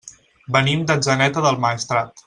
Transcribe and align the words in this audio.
Venim 0.55 0.87
d'Atzeneta 0.87 1.45
del 1.49 1.61
Maestrat. 1.67 2.19